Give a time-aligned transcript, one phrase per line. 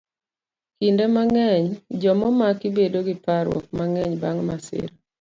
[0.77, 1.65] Kinde mang'eny,
[2.01, 4.93] joma omaki bedo gi parruok mang'eny bang' masira.